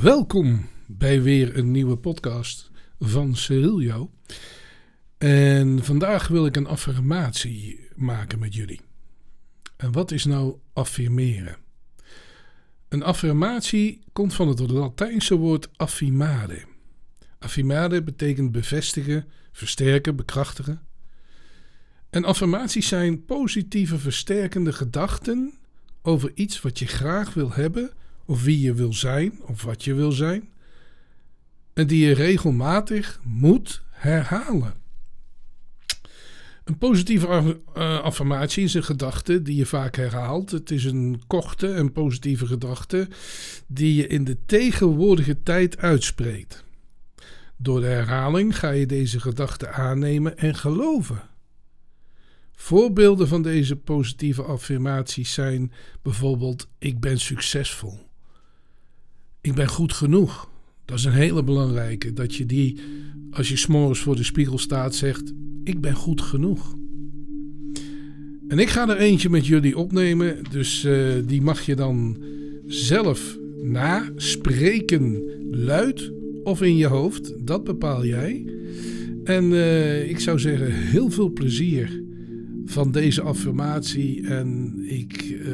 Welkom 0.00 0.68
bij 0.86 1.22
weer 1.22 1.56
een 1.56 1.70
nieuwe 1.70 1.96
podcast 1.96 2.70
van 3.00 3.36
Cerilio. 3.36 4.10
En 5.18 5.84
vandaag 5.84 6.28
wil 6.28 6.46
ik 6.46 6.56
een 6.56 6.66
affirmatie 6.66 7.88
maken 7.94 8.38
met 8.38 8.54
jullie. 8.54 8.80
En 9.76 9.92
wat 9.92 10.10
is 10.10 10.24
nou 10.24 10.56
affirmeren? 10.72 11.56
Een 12.88 13.02
affirmatie 13.02 14.00
komt 14.12 14.34
van 14.34 14.48
het 14.48 14.70
Latijnse 14.70 15.36
woord 15.36 15.68
affirmare. 15.76 16.64
Affirmare 17.38 18.02
betekent 18.02 18.52
bevestigen, 18.52 19.26
versterken, 19.52 20.16
bekrachtigen. 20.16 20.80
En 22.10 22.24
affirmaties 22.24 22.88
zijn 22.88 23.24
positieve, 23.24 23.98
versterkende 23.98 24.72
gedachten 24.72 25.58
over 26.02 26.30
iets 26.34 26.60
wat 26.60 26.78
je 26.78 26.86
graag 26.86 27.34
wil 27.34 27.52
hebben 27.52 27.92
of 28.26 28.42
wie 28.42 28.60
je 28.60 28.74
wil 28.74 28.92
zijn 28.92 29.32
of 29.42 29.62
wat 29.62 29.84
je 29.84 29.94
wil 29.94 30.12
zijn. 30.12 30.48
En 31.72 31.86
die 31.86 32.06
je 32.06 32.14
regelmatig 32.14 33.20
moet 33.24 33.82
herhalen. 33.90 34.74
Een 36.64 36.78
positieve 36.78 37.26
uh, 37.76 38.00
affirmatie 38.00 38.64
is 38.64 38.74
een 38.74 38.84
gedachte 38.84 39.42
die 39.42 39.56
je 39.56 39.66
vaak 39.66 39.96
herhaalt. 39.96 40.50
Het 40.50 40.70
is 40.70 40.84
een 40.84 41.22
korte 41.26 41.72
en 41.72 41.92
positieve 41.92 42.46
gedachte 42.46 43.08
die 43.66 43.94
je 43.94 44.06
in 44.06 44.24
de 44.24 44.36
tegenwoordige 44.46 45.42
tijd 45.42 45.78
uitspreekt. 45.78 46.64
Door 47.56 47.80
de 47.80 47.86
herhaling 47.86 48.58
ga 48.58 48.70
je 48.70 48.86
deze 48.86 49.20
gedachte 49.20 49.68
aannemen 49.68 50.38
en 50.38 50.54
geloven. 50.54 51.22
Voorbeelden 52.52 53.28
van 53.28 53.42
deze 53.42 53.76
positieve 53.76 54.42
affirmaties 54.42 55.32
zijn 55.32 55.72
bijvoorbeeld: 56.02 56.68
Ik 56.78 57.00
ben 57.00 57.20
succesvol. 57.20 58.05
Ik 59.46 59.54
ben 59.54 59.68
goed 59.68 59.92
genoeg. 59.92 60.50
Dat 60.84 60.98
is 60.98 61.04
een 61.04 61.12
hele 61.12 61.44
belangrijke. 61.44 62.12
Dat 62.12 62.34
je 62.34 62.46
die, 62.46 62.78
als 63.30 63.48
je 63.48 63.56
s'morgens 63.56 64.00
voor 64.00 64.16
de 64.16 64.24
spiegel 64.24 64.58
staat, 64.58 64.94
zegt: 64.94 65.32
Ik 65.64 65.80
ben 65.80 65.94
goed 65.94 66.20
genoeg. 66.20 66.76
En 68.48 68.58
ik 68.58 68.68
ga 68.68 68.88
er 68.88 68.96
eentje 68.96 69.30
met 69.30 69.46
jullie 69.46 69.76
opnemen. 69.76 70.36
Dus 70.50 70.84
uh, 70.84 71.08
die 71.26 71.42
mag 71.42 71.66
je 71.66 71.74
dan 71.74 72.16
zelf 72.66 73.38
naspreken, 73.62 75.22
luid 75.50 76.12
of 76.42 76.62
in 76.62 76.76
je 76.76 76.86
hoofd. 76.86 77.46
Dat 77.46 77.64
bepaal 77.64 78.04
jij. 78.04 78.44
En 79.24 79.44
uh, 79.44 80.08
ik 80.08 80.20
zou 80.20 80.38
zeggen, 80.38 80.72
heel 80.72 81.10
veel 81.10 81.30
plezier 81.32 82.02
van 82.64 82.92
deze 82.92 83.22
affirmatie. 83.22 84.26
En 84.26 84.74
ik 84.88 85.24
uh, 85.30 85.46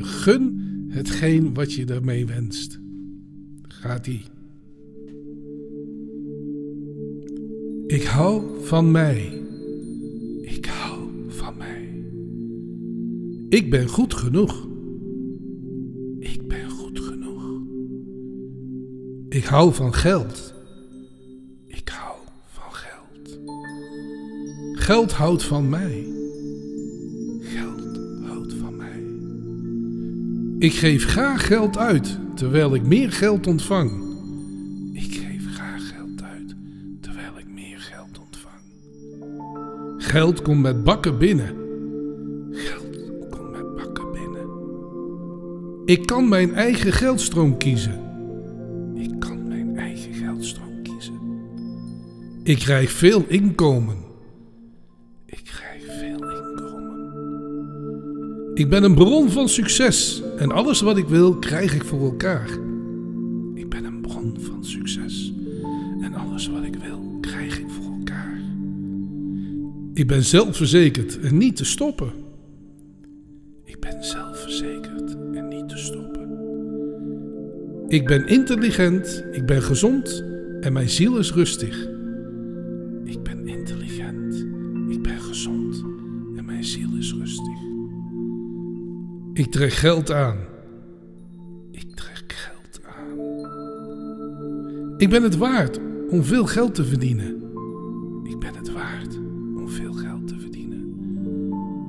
gun 0.00 0.60
hetgeen 0.88 1.54
wat 1.54 1.72
je 1.72 1.84
daarmee 1.84 2.26
wenst. 2.26 2.82
Ik 7.86 8.04
hou 8.04 8.42
van 8.62 8.90
mij. 8.90 9.42
Ik 10.42 10.66
hou 10.66 10.98
van 11.28 11.56
mij. 11.56 12.04
Ik 13.48 13.70
ben 13.70 13.88
goed 13.88 14.14
genoeg. 14.14 14.66
Ik 16.18 16.48
ben 16.48 16.70
goed 16.70 17.00
genoeg. 17.00 17.44
Ik 19.28 19.44
hou 19.44 19.74
van 19.74 19.94
geld. 19.94 20.54
Ik 21.66 21.88
hou 21.88 22.16
van 22.46 22.72
geld. 22.74 23.38
Geld 24.72 25.12
houdt 25.12 25.42
van 25.42 25.68
mij. 25.68 26.06
Geld 27.40 27.98
houdt 28.22 28.54
van 28.54 28.76
mij. 28.76 29.02
Ik 30.58 30.72
geef 30.72 31.04
graag 31.04 31.46
geld 31.46 31.76
uit 31.76 32.22
terwijl 32.34 32.74
ik 32.74 32.82
meer 32.82 33.12
geld 33.12 33.46
ontvang. 33.46 33.90
Ik 34.92 35.14
geef 35.14 35.54
graag 35.54 35.88
geld 35.88 36.22
uit 36.22 36.54
terwijl 37.00 37.38
ik 37.38 37.46
meer 37.48 37.78
geld 37.78 38.18
ontvang. 38.18 38.60
Geld 39.98 40.42
komt 40.42 40.62
met 40.62 40.84
bakken 40.84 41.18
binnen. 41.18 41.56
Geld 42.50 43.28
komt 43.30 43.50
met 43.50 43.74
bakken 43.74 44.12
binnen. 44.12 44.48
Ik 45.84 46.06
kan 46.06 46.28
mijn 46.28 46.54
eigen 46.54 46.92
geldstroom 46.92 47.58
kiezen. 47.58 48.00
Ik 48.94 49.20
kan 49.20 49.48
mijn 49.48 49.76
eigen 49.76 50.14
geldstroom 50.14 50.82
kiezen. 50.82 51.18
Ik 52.42 52.58
krijg 52.58 52.90
veel 52.90 53.24
inkomen. 53.28 53.96
Ik 55.26 55.40
krijg. 55.44 55.73
Ik 58.54 58.68
ben 58.68 58.82
een 58.82 58.94
bron 58.94 59.30
van 59.30 59.48
succes 59.48 60.22
en 60.36 60.52
alles 60.52 60.80
wat 60.80 60.96
ik 60.96 61.08
wil 61.08 61.38
krijg 61.38 61.74
ik 61.74 61.84
voor 61.84 62.00
elkaar. 62.00 62.50
Ik 63.54 63.68
ben 63.68 63.84
een 63.84 64.00
bron 64.00 64.36
van 64.40 64.64
succes 64.64 65.32
en 66.00 66.14
alles 66.14 66.48
wat 66.48 66.62
ik 66.62 66.76
wil 66.76 67.18
krijg 67.20 67.58
ik 67.58 67.66
voor 67.68 67.92
elkaar. 67.98 68.40
Ik 69.94 70.06
ben 70.06 70.24
zelfverzekerd 70.24 71.20
en 71.20 71.38
niet 71.38 71.56
te 71.56 71.64
stoppen. 71.64 72.12
Ik 73.64 73.80
ben 73.80 74.04
zelfverzekerd 74.04 75.16
en 75.32 75.48
niet 75.48 75.68
te 75.68 75.78
stoppen. 75.78 76.28
Ik 77.88 78.06
ben 78.06 78.26
intelligent, 78.26 79.24
ik 79.32 79.46
ben 79.46 79.62
gezond 79.62 80.24
en 80.60 80.72
mijn 80.72 80.88
ziel 80.88 81.18
is 81.18 81.32
rustig. 81.32 81.88
Ik 83.04 83.22
ben 83.22 83.48
intelligent, 83.48 84.46
ik 84.88 85.02
ben 85.02 85.20
gezond 85.20 85.84
en 86.36 86.44
mijn 86.44 86.64
ziel 86.64 86.96
is 86.98 87.14
rustig. 87.14 87.73
Ik 89.34 89.50
trek 89.50 89.72
geld 89.72 90.10
aan. 90.12 90.36
Ik 91.70 91.96
trek 91.96 92.24
geld 92.26 92.80
aan. 92.96 93.18
Ik 94.96 95.08
ben 95.10 95.22
het 95.22 95.36
waard 95.36 95.78
om 96.10 96.24
veel 96.24 96.46
geld 96.46 96.74
te 96.74 96.84
verdienen. 96.84 97.42
Ik 98.24 98.38
ben 98.38 98.54
het 98.54 98.72
waard 98.72 99.16
om 99.56 99.68
veel 99.68 99.92
geld 99.92 100.28
te 100.28 100.38
verdienen. 100.38 100.94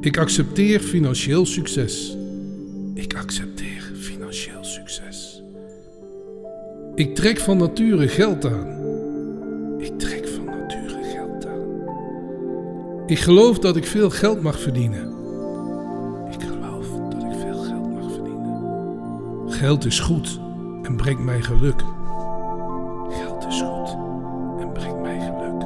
Ik 0.00 0.18
accepteer 0.18 0.80
financieel 0.80 1.46
succes. 1.46 2.16
Ik 2.94 3.14
accepteer 3.14 3.92
financieel 3.94 4.64
succes. 4.64 5.42
Ik 6.94 7.14
trek 7.14 7.38
van 7.38 7.56
nature 7.56 8.08
geld 8.08 8.46
aan. 8.46 8.68
Ik 9.78 9.98
trek 9.98 10.28
van 10.28 10.44
nature 10.44 11.02
geld 11.02 11.46
aan. 11.46 11.68
Ik 13.06 13.18
geloof 13.18 13.58
dat 13.58 13.76
ik 13.76 13.84
veel 13.84 14.10
geld 14.10 14.42
mag 14.42 14.60
verdienen. 14.60 15.09
Geld 19.60 19.84
is 19.84 20.00
goed 20.00 20.40
en 20.82 20.96
brengt 20.96 21.22
mij 21.22 21.42
geluk. 21.42 21.82
Geld 23.08 23.46
is 23.46 23.60
goed 23.60 23.96
en 24.60 24.72
brengt 24.72 25.00
mij 25.00 25.20
geluk. 25.20 25.62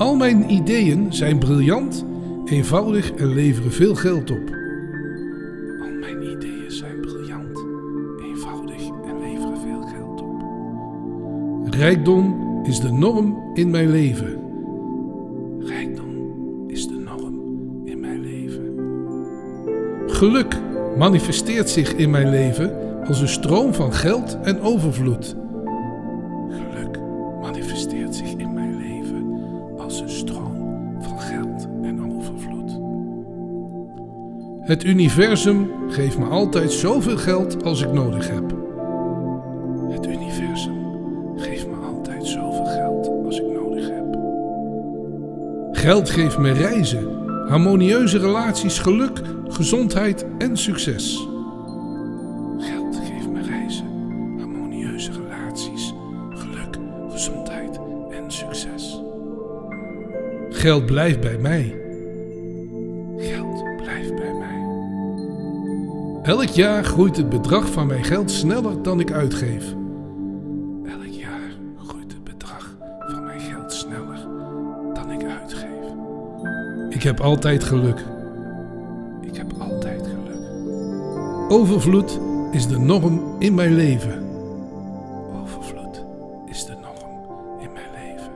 Al 0.00 0.14
mijn 0.16 0.50
ideeën 0.50 1.12
zijn 1.12 1.38
briljant, 1.38 2.04
eenvoudig 2.44 3.12
en 3.12 3.34
leveren 3.34 3.72
veel 3.72 3.94
geld 3.94 4.30
op. 4.30 4.48
Al 5.80 5.90
mijn 6.00 6.22
ideeën 6.22 6.70
zijn 6.70 7.00
briljant, 7.00 7.64
eenvoudig 8.22 8.82
en 9.04 9.20
leveren 9.20 9.58
veel 9.58 9.82
geld 9.82 10.20
op. 10.20 10.42
Rijkdom 11.74 12.36
is 12.62 12.80
de 12.80 12.92
norm 12.92 13.50
in 13.54 13.70
mijn 13.70 13.90
leven. 13.90 14.40
Rijkdom 15.58 16.14
is 16.66 16.86
de 16.88 16.98
norm 16.98 17.40
in 17.84 18.00
mijn 18.00 18.20
leven. 18.20 18.74
Geluk 20.06 20.68
manifesteert 20.96 21.70
zich 21.70 21.92
in 21.92 22.10
mijn 22.10 22.30
leven 22.30 22.72
als 23.06 23.20
een 23.20 23.28
stroom 23.28 23.74
van 23.74 23.94
geld 23.94 24.38
en 24.42 24.60
overvloed. 24.60 25.36
Geluk 26.48 26.98
manifesteert 27.40 28.14
zich 28.14 28.32
in 28.36 28.54
mijn 28.54 28.76
leven 28.76 29.40
als 29.78 30.00
een 30.00 30.10
stroom 30.10 30.96
van 31.00 31.20
geld 31.20 31.68
en 31.82 32.16
overvloed. 32.16 32.78
Het 34.60 34.84
universum 34.84 35.70
geeft 35.88 36.18
me 36.18 36.24
altijd 36.24 36.72
zoveel 36.72 37.16
geld 37.16 37.64
als 37.64 37.82
ik 37.82 37.92
nodig 37.92 38.30
heb. 38.30 38.54
Het 39.88 40.06
universum 40.06 40.78
geeft 41.36 41.66
me 41.66 41.76
altijd 41.76 42.26
zoveel 42.26 42.66
geld 42.66 43.10
als 43.24 43.40
ik 43.40 43.52
nodig 43.52 43.88
heb. 43.88 44.18
Geld 45.72 46.10
geeft 46.10 46.38
me 46.38 46.52
reizen, 46.52 47.19
harmonieuze 47.50 48.18
relaties, 48.18 48.78
geluk, 48.78 49.20
gezondheid 49.48 50.26
en 50.38 50.56
succes. 50.56 51.26
Geld 52.58 52.96
geeft 52.96 53.28
me 53.28 53.42
reizen, 53.42 53.86
harmonieuze 54.38 55.10
relaties, 55.12 55.94
geluk, 56.30 56.76
gezondheid 57.10 57.80
en 58.10 58.30
succes. 58.30 59.00
Geld 60.50 60.86
blijft 60.86 61.20
bij 61.20 61.38
mij. 61.38 61.80
Geld 63.16 63.64
blijft 63.76 64.14
bij 64.14 64.34
mij. 64.34 64.64
Elk 66.22 66.48
jaar 66.48 66.84
groeit 66.84 67.16
het 67.16 67.28
bedrag 67.28 67.72
van 67.72 67.86
mijn 67.86 68.04
geld 68.04 68.30
sneller 68.30 68.82
dan 68.82 69.00
ik 69.00 69.12
uitgeef. 69.12 69.74
Elk 70.84 71.12
jaar 71.12 71.50
groeit 71.86 72.12
het 72.12 72.24
bedrag 72.24 72.76
van 73.08 73.24
mijn 73.24 73.40
geld 73.40 73.72
sneller. 73.72 74.49
Ik 77.00 77.06
heb 77.06 77.20
altijd 77.20 77.64
geluk. 77.64 78.04
Ik 79.20 79.36
heb 79.36 79.52
altijd 79.58 80.06
geluk. 80.06 80.38
Overvloed 81.48 82.20
is 82.50 82.66
de 82.66 82.78
norm 82.78 83.36
in 83.38 83.54
mijn 83.54 83.74
leven. 83.74 84.24
Overvloed 85.42 86.04
is 86.46 86.64
de 86.64 86.72
norm 86.72 87.26
in 87.58 87.68
mijn 87.72 87.90
leven. 87.92 88.32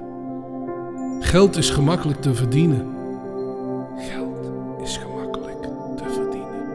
Geld 1.23 1.57
is 1.57 1.71
gemakkelijk 1.71 2.21
te 2.21 2.35
verdienen. 2.35 2.87
Geld 3.97 4.51
is 4.83 4.97
gemakkelijk 4.97 5.63
te 5.97 6.05
verdienen. 6.09 6.67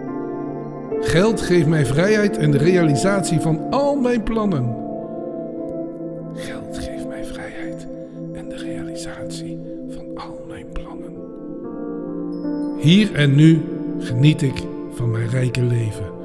Geld 1.02 1.42
geeft 1.42 1.68
mij 1.68 1.86
vrijheid 1.86 2.38
en 2.38 2.52
de 2.52 2.58
realisatie 2.58 3.40
van 3.40 3.70
al 3.70 3.96
mijn 3.96 4.24
plannen. 4.24 4.89
Hier 12.80 13.14
en 13.14 13.36
nu 13.36 13.62
geniet 14.00 14.42
ik 14.42 14.64
van 14.94 15.12
mijn 15.12 15.30
rijke 15.30 15.62
leven. 15.62 16.19